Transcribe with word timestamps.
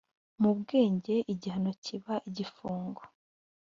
mu 0.41 0.51
bwenge 0.57 1.15
igihano 1.33 1.71
kiba 1.83 2.15
igifungo 2.29 3.01